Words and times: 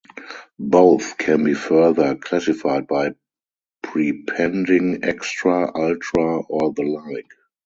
Both 0.57 1.15
can 1.19 1.43
be 1.43 1.53
further 1.53 2.15
classified 2.15 2.87
by 2.87 3.13
prepending 3.85 5.03
"extra", 5.05 5.71
"ultra" 5.77 6.39
or 6.41 6.73
the 6.73 6.81
like. 6.81 7.29